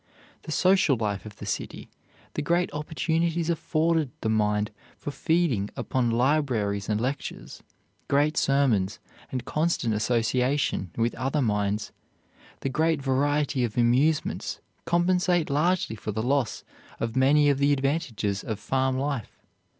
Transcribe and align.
The 0.41 0.51
social 0.51 0.97
life 0.97 1.27
of 1.27 1.35
the 1.35 1.45
city, 1.45 1.87
the 2.33 2.41
great 2.41 2.73
opportunities 2.73 3.51
afforded 3.51 4.09
the 4.21 4.29
mind 4.29 4.71
for 4.97 5.11
feeding 5.11 5.69
upon 5.75 6.09
libraries 6.09 6.89
and 6.89 6.99
lectures, 6.99 7.61
great 8.07 8.35
sermons, 8.35 8.97
and 9.31 9.45
constant 9.45 9.93
association 9.93 10.89
with 10.97 11.13
other 11.13 11.43
minds, 11.43 11.91
the 12.61 12.67
great 12.69 12.99
variety 12.99 13.63
of 13.63 13.77
amusements 13.77 14.59
compensate 14.85 15.51
largely 15.51 15.95
for 15.95 16.11
the 16.11 16.23
loss 16.23 16.63
of 16.99 17.15
many 17.15 17.47
of 17.51 17.59
the 17.59 17.71
advantages 17.71 18.43
of 18.43 18.59
farm 18.59 18.97
life. 18.97 19.37